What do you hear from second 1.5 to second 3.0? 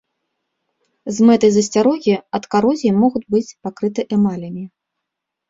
засцярогі ад карозіі